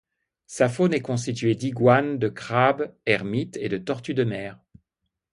[0.47, 4.57] Sa faune est constituée d'iguanes, de crabes ermites et de tortues de mer.